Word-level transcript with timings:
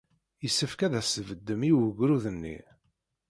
Yessefk 0.43 0.79
ad 0.85 0.93
as-tbeddem 0.99 1.61
i 1.69 1.71
wegrud-nni. 1.81 2.57